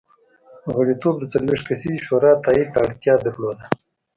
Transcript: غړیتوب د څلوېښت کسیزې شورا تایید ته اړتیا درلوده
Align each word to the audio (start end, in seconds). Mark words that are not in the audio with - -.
غړیتوب 0.75 1.15
د 1.19 1.23
څلوېښت 1.33 1.63
کسیزې 1.69 1.99
شورا 2.05 2.31
تایید 2.45 2.67
ته 2.73 2.79
اړتیا 2.85 3.13
درلوده 3.25 3.65